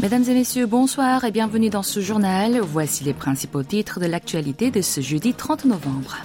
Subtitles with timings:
[0.00, 2.58] Mesdames et messieurs, bonsoir et bienvenue dans ce journal.
[2.60, 6.16] Voici les principaux titres de l'actualité de ce jeudi 30 novembre.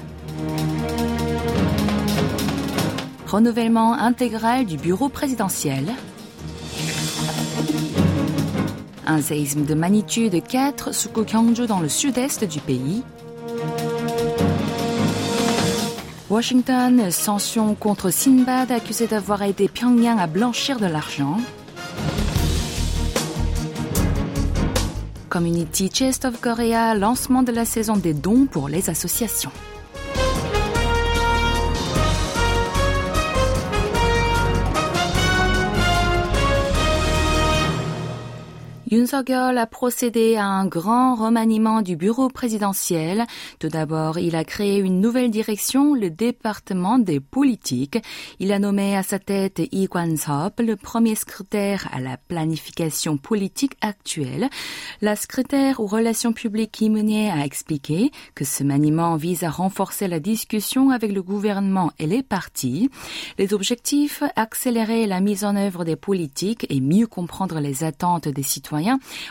[3.27, 5.91] Renouvellement intégral du bureau présidentiel.
[9.05, 13.03] Un séisme de magnitude 4 secoue Gyeongju dans le sud-est du pays.
[16.29, 21.37] Washington, sanction contre Sinbad accusé d'avoir aidé Pyongyang à blanchir de l'argent.
[25.35, 29.51] Community Chest of Korea, lancement de la saison des dons pour les associations.
[38.91, 43.25] Yoon Suk-yeol a procédé à un grand remaniement du bureau présidentiel.
[43.57, 47.97] Tout d'abord, il a créé une nouvelle direction, le département des politiques.
[48.37, 53.75] Il a nommé à sa tête Lee Kwan-sop, le premier secrétaire à la planification politique
[53.81, 54.51] actuelle.
[55.01, 60.07] La secrétaire aux relations publiques Kim eun a expliqué que ce maniement vise à renforcer
[60.07, 62.91] la discussion avec le gouvernement et les partis.
[63.39, 68.43] Les objectifs, accélérer la mise en œuvre des politiques et mieux comprendre les attentes des
[68.43, 68.74] citoyens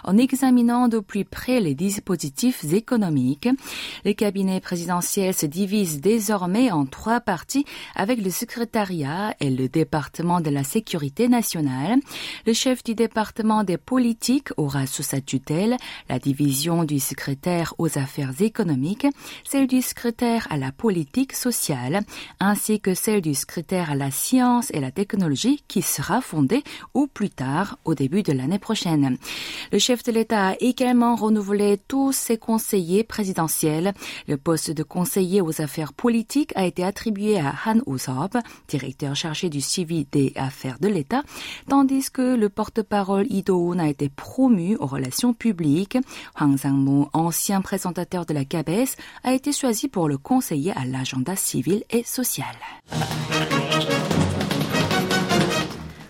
[0.04, 3.48] en examinant de plus près les dispositifs économiques.
[4.04, 10.40] Le cabinet présidentiel se divise désormais en trois parties avec le secrétariat et le département
[10.40, 11.98] de la sécurité nationale.
[12.46, 15.76] Le chef du département des politiques aura sous sa tutelle
[16.08, 19.06] la division du secrétaire aux affaires économiques,
[19.44, 22.00] celle du secrétaire à la politique sociale,
[22.40, 26.62] ainsi que celle du secrétaire à la science et la technologie qui sera fondée
[26.94, 29.18] au plus tard au début de l'année prochaine.
[29.72, 33.92] Le chef de l'État a également renouvelé tous ses conseillers présidentiels.
[34.28, 38.36] Le poste de conseiller aux affaires politiques a été attribué à Han Usop,
[38.68, 41.22] directeur chargé du suivi des affaires de l'État,
[41.68, 45.98] tandis que le porte-parole Ido a été promu aux relations publiques.
[46.38, 51.36] Hwang Sang-mo, ancien présentateur de la CABES, a été choisi pour le conseiller à l'agenda
[51.36, 52.54] civil et social.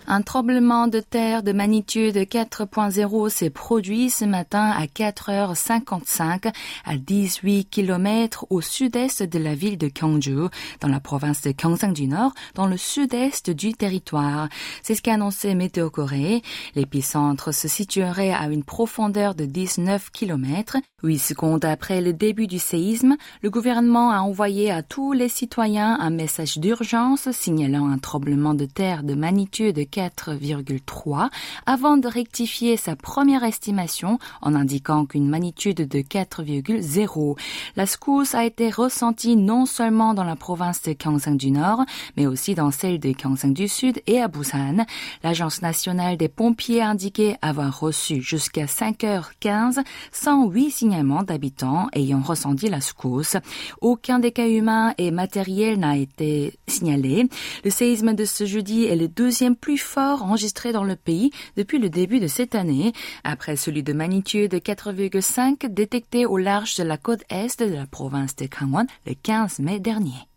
[0.07, 6.53] Un tremblement de terre de magnitude 4.0 s'est produit ce matin à 4h55
[6.85, 10.49] à 18 km au sud-est de la ville de Gyeongju,
[10.81, 14.47] dans la province de Gyeongsang du Nord, dans le sud-est du territoire.
[14.83, 16.43] C'est ce qu'a annoncé Météo Corée.
[16.75, 20.77] L'épicentre se situerait à une profondeur de 19 km.
[21.01, 25.97] Huit secondes après le début du séisme, le gouvernement a envoyé à tous les citoyens
[25.99, 31.29] un message d'urgence signalant un tremblement de terre de magnitude 4,3
[31.65, 37.37] avant de rectifier sa première estimation en indiquant qu'une magnitude de 4,0.
[37.77, 41.85] La secousse a été ressentie non seulement dans la province de Gyeongsang du Nord,
[42.17, 44.85] mais aussi dans celle de Gyeongsang du Sud et à Busan.
[45.23, 52.67] L'Agence nationale des pompiers a indiqué avoir reçu jusqu'à 5h15 108 signalements d'habitants ayant ressenti
[52.67, 53.37] la secousse.
[53.79, 57.29] Aucun des cas humains et matériels n'a été signalé.
[57.63, 61.79] Le séisme de ce jeudi est le deuxième plus fort enregistré dans le pays depuis
[61.79, 62.91] le début de cette année,
[63.23, 68.35] après celui de magnitude 4,5 détecté au large de la côte est de la province
[68.35, 70.27] de Gangwon le 15 mai dernier.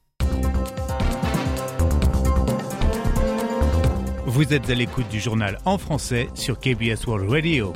[4.27, 7.73] Vous êtes à l'écoute du journal en français sur KBS World Radio.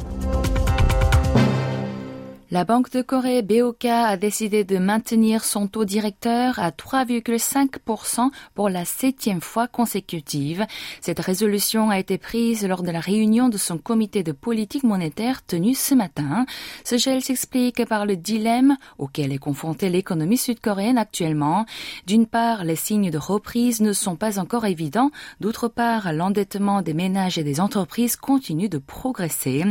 [2.53, 8.69] La Banque de Corée BOK a décidé de maintenir son taux directeur à 3,5% pour
[8.69, 10.67] la septième fois consécutive.
[11.01, 15.43] Cette résolution a été prise lors de la réunion de son comité de politique monétaire
[15.47, 16.45] tenue ce matin.
[16.85, 21.65] Ce gel s'explique par le dilemme auquel est confrontée l'économie sud-coréenne actuellement.
[22.07, 25.11] D'une part, les signes de reprise ne sont pas encore évidents.
[25.41, 29.65] D'autre part, l'endettement des ménages et des entreprises continue de progresser.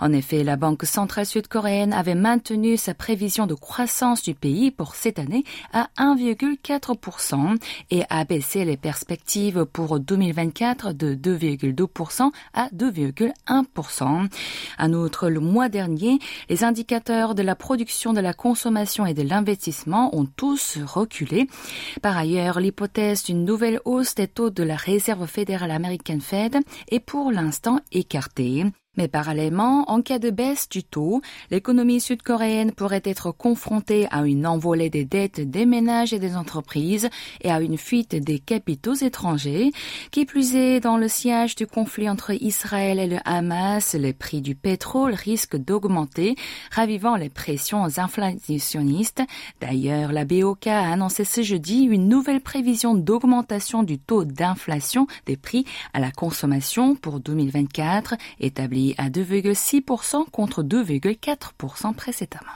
[0.00, 4.94] En effet, la Banque centrale sud-coréenne avait maintenu sa prévision de croissance du pays pour
[4.94, 7.56] cette année à 1,4%
[7.90, 14.28] et a baissé les perspectives pour 2024 de 2,2% à 2,1%.
[14.78, 16.18] En outre, le mois dernier,
[16.48, 21.48] les indicateurs de la production de la consommation et de l'investissement ont tous reculé.
[22.02, 26.56] Par ailleurs, l'hypothèse d'une nouvelle hausse des taux de la Réserve fédérale américaine Fed
[26.90, 28.64] est pour l'instant écartée.
[28.96, 31.20] Mais parallèlement, en cas de baisse du taux,
[31.50, 37.08] l'économie sud-coréenne pourrait être confrontée à une envolée des dettes des ménages et des entreprises
[37.42, 39.72] et à une fuite des capitaux étrangers.
[40.10, 44.40] Qui plus est, dans le siège du conflit entre Israël et le Hamas, les prix
[44.40, 46.36] du pétrole risquent d'augmenter,
[46.70, 49.22] ravivant les pressions inflationnistes.
[49.60, 55.36] D'ailleurs, la BOK a annoncé ce jeudi une nouvelle prévision d'augmentation du taux d'inflation des
[55.36, 62.52] prix à la consommation pour 2024, établie à 2,6% contre 2,4% précédemment.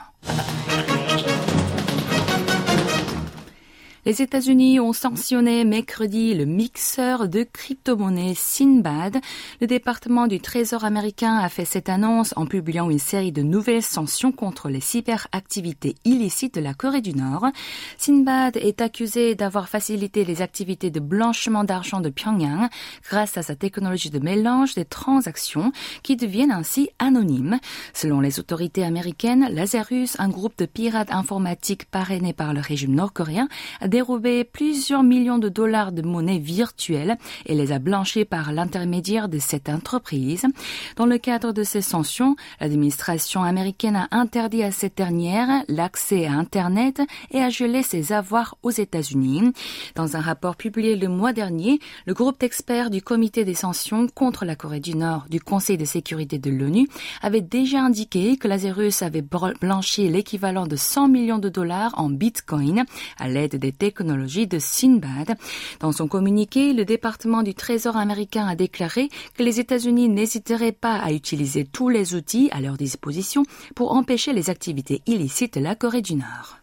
[4.03, 9.17] Les États-Unis ont sanctionné mercredi le mixeur de crypto-monnaies Sinbad.
[9.61, 13.83] Le département du Trésor américain a fait cette annonce en publiant une série de nouvelles
[13.83, 17.45] sanctions contre les cyberactivités illicites de la Corée du Nord.
[17.99, 22.69] Sinbad est accusé d'avoir facilité les activités de blanchiment d'argent de Pyongyang
[23.07, 25.71] grâce à sa technologie de mélange des transactions
[26.01, 27.59] qui deviennent ainsi anonymes.
[27.93, 33.47] Selon les autorités américaines, Lazarus, un groupe de pirates informatiques parrainé par le régime nord-coréen,
[33.91, 39.37] dérobé plusieurs millions de dollars de monnaie virtuelle et les a blanchis par l'intermédiaire de
[39.37, 40.45] cette entreprise.
[40.95, 46.31] Dans le cadre de ces sanctions, l'administration américaine a interdit à cette dernière l'accès à
[46.31, 47.01] Internet
[47.31, 49.51] et a gelé ses avoirs aux États-Unis.
[49.95, 54.45] Dans un rapport publié le mois dernier, le groupe d'experts du comité des sanctions contre
[54.45, 56.87] la Corée du Nord du Conseil de sécurité de l'ONU
[57.21, 62.85] avait déjà indiqué que Lazarus avait blanchi l'équivalent de 100 millions de dollars en bitcoin
[63.19, 65.35] à l'aide des technologie de Sinbad.
[65.79, 70.97] Dans son communiqué, le département du Trésor américain a déclaré que les États-Unis n'hésiteraient pas
[70.97, 73.41] à utiliser tous les outils à leur disposition
[73.73, 76.59] pour empêcher les activités illicites de la Corée du Nord.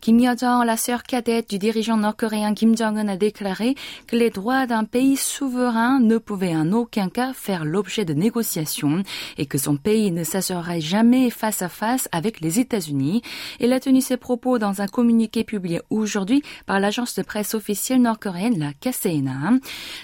[0.00, 3.74] Kim Yo-jong, la sœur cadette du dirigeant nord-coréen Kim Jong-un, a déclaré
[4.06, 9.02] que les droits d'un pays souverain ne pouvaient en aucun cas faire l'objet de négociations
[9.36, 13.20] et que son pays ne s'assurerait jamais face à face avec les États-Unis.
[13.60, 18.00] Il a tenu ses propos dans un communiqué publié aujourd'hui par l'agence de presse officielle
[18.00, 19.58] nord-coréenne, la KCNA.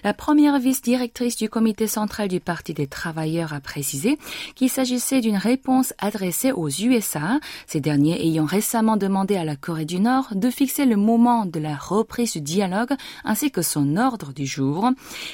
[0.04, 4.18] La première vice-directrice du comité central du Parti des travailleurs a précisé
[4.56, 9.85] qu'il s'agissait d'une réponse adressée aux USA, ces derniers ayant récemment demandé à la Corée
[9.86, 12.94] du Nord de fixer le moment de la reprise du dialogue
[13.24, 14.90] ainsi que son ordre du jour.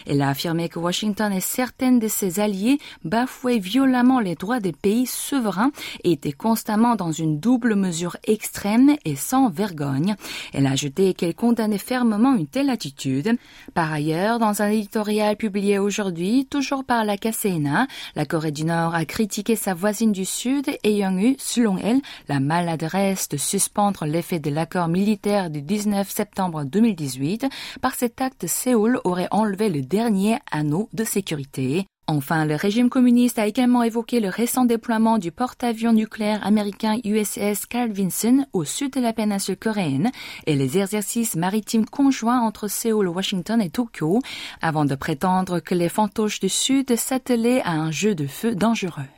[0.06, 4.72] Elle a affirmé que Washington et certaines de ses alliés bafouaient violemment les droits des
[4.72, 5.72] pays souverains
[6.04, 10.16] et étaient constamment dans une double mesure extrême et sans vergogne.
[10.52, 13.36] Elle a ajouté qu'elle condamnait fermement une telle attitude.
[13.74, 18.94] Par ailleurs, dans un éditorial publié aujourd'hui, toujours par la KCNA, la Corée du Nord
[18.94, 24.38] a critiqué sa voisine du Sud ayant eu, selon elle, la maladresse de suspendre l'effet
[24.42, 27.46] de l'accord militaire du 19 septembre 2018,
[27.80, 31.86] par cet acte, Séoul aurait enlevé le dernier anneau de sécurité.
[32.08, 37.66] Enfin, le régime communiste a également évoqué le récent déploiement du porte-avions nucléaire américain USS
[37.68, 40.10] Carl Vinson au sud de la péninsule coréenne
[40.46, 44.18] et les exercices maritimes conjoints entre Séoul, Washington et Tokyo,
[44.60, 49.08] avant de prétendre que les fantoches du Sud s'attelaient à un jeu de feu dangereux.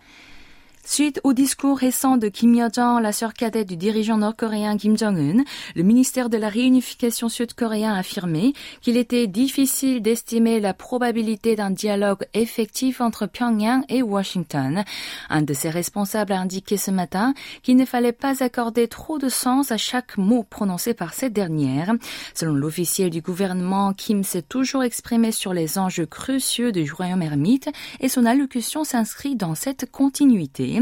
[0.87, 5.43] Suite au discours récent de Kim Yo-jong, la sœur cadette du dirigeant nord-coréen Kim Jong-un,
[5.75, 8.53] le ministère de la réunification sud-coréen a affirmé
[8.83, 14.85] qu'il était difficile d'estimer la probabilité d'un dialogue effectif entre Pyongyang et Washington.
[15.31, 17.33] Un de ses responsables a indiqué ce matin
[17.63, 21.95] qu'il ne fallait pas accorder trop de sens à chaque mot prononcé par cette dernière.
[22.35, 27.71] Selon l'officiel du gouvernement, Kim s'est toujours exprimé sur les enjeux cruciaux du royaume ermite
[28.01, 30.74] et son allocution s'inscrit dans cette continuité.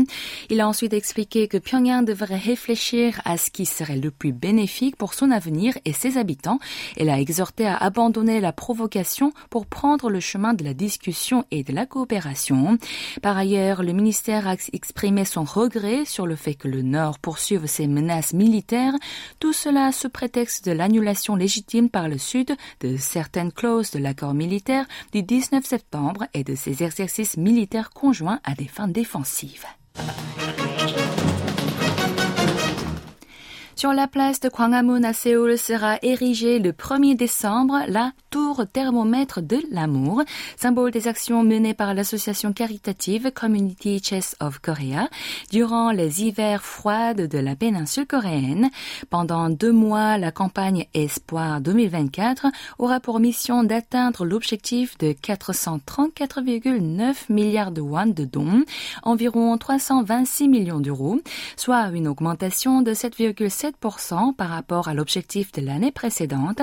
[0.50, 4.96] Il a ensuite expliqué que Pyongyang devrait réfléchir à ce qui serait le plus bénéfique
[4.96, 6.58] pour son avenir et ses habitants.
[6.96, 11.62] Il a exhorté à abandonner la provocation pour prendre le chemin de la discussion et
[11.62, 12.78] de la coopération.
[13.22, 17.66] Par ailleurs, le ministère a exprimé son regret sur le fait que le Nord poursuive
[17.66, 18.94] ses menaces militaires,
[19.40, 24.34] tout cela sous prétexte de l'annulation légitime par le Sud de certaines clauses de l'accord
[24.34, 29.66] militaire du 19 septembre et de ses exercices militaires conjoints à des fins défensives.
[29.98, 30.04] よ
[30.46, 30.91] ろしくお願いします。
[33.82, 39.58] Sur la place de Gwanghwamun à Séoul sera érigée le 1er décembre la tour thermomètre de
[39.72, 40.22] l'amour,
[40.56, 45.08] symbole des actions menées par l'association caritative Community Chess of Korea
[45.50, 48.70] durant les hivers froids de la péninsule coréenne.
[49.10, 52.46] Pendant deux mois, la campagne Espoir 2024
[52.78, 58.62] aura pour mission d'atteindre l'objectif de 434,9 milliards de won de dons,
[59.02, 61.18] environ 326 millions d'euros,
[61.56, 63.71] soit une augmentation de 7,7
[64.36, 66.60] par rapport à l'objectif de l'année précédente.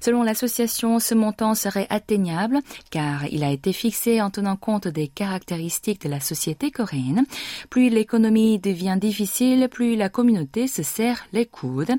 [0.00, 5.08] Selon l'association, ce montant serait atteignable car il a été fixé en tenant compte des
[5.08, 7.24] caractéristiques de la société coréenne.
[7.68, 11.92] Plus l'économie devient difficile, plus la communauté se serre les coudes.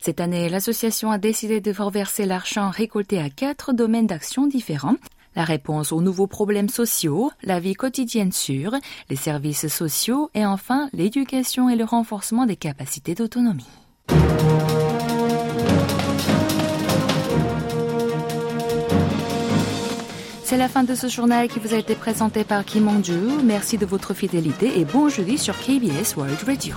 [0.00, 4.96] Cette année, l'association a décidé de reverser l'argent récolté à quatre domaines d'action différents
[5.36, 8.74] la réponse aux nouveaux problèmes sociaux, la vie quotidienne sûre,
[9.10, 13.66] les services sociaux et enfin l'éducation et le renforcement des capacités d'autonomie.
[20.46, 23.42] C'est la fin de ce journal qui vous a été présenté par Kim Hong-ju.
[23.42, 26.76] Merci de votre fidélité et bon jeudi sur KBS World Radio.